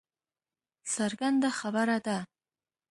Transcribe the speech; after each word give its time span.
څرګنده 0.93 1.49
خبره 1.59 1.97
ده 2.05 2.17